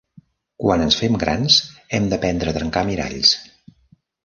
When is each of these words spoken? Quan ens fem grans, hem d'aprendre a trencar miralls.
Quan 0.63 0.83
ens 0.85 0.97
fem 1.01 1.17
grans, 1.25 1.59
hem 1.99 2.09
d'aprendre 2.15 2.51
a 2.55 2.57
trencar 2.59 2.85
miralls. 2.91 3.37